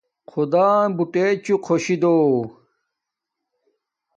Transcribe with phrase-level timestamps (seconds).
[0.29, 2.15] خداں بوٹے چُو خوشی دو